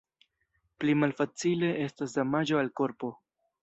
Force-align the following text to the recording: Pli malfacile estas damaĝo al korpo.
Pli 0.85 0.95
malfacile 1.03 1.71
estas 1.87 2.19
damaĝo 2.19 2.63
al 2.67 2.77
korpo. 2.83 3.17